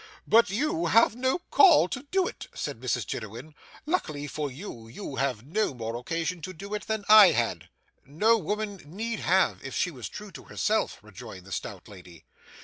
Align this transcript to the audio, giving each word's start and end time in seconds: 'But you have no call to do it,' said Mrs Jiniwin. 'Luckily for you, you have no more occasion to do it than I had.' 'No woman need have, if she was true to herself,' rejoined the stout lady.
'But 0.27 0.49
you 0.49 0.87
have 0.87 1.15
no 1.15 1.37
call 1.51 1.87
to 1.89 2.01
do 2.09 2.27
it,' 2.27 2.47
said 2.55 2.79
Mrs 2.79 3.05
Jiniwin. 3.05 3.53
'Luckily 3.85 4.25
for 4.25 4.49
you, 4.49 4.87
you 4.87 5.17
have 5.17 5.45
no 5.45 5.75
more 5.75 5.95
occasion 5.95 6.41
to 6.41 6.53
do 6.53 6.73
it 6.73 6.87
than 6.87 7.05
I 7.07 7.33
had.' 7.33 7.69
'No 8.03 8.35
woman 8.35 8.77
need 8.83 9.19
have, 9.19 9.63
if 9.63 9.75
she 9.75 9.91
was 9.91 10.09
true 10.09 10.31
to 10.31 10.45
herself,' 10.45 10.97
rejoined 11.03 11.45
the 11.45 11.51
stout 11.51 11.87
lady. 11.87 12.25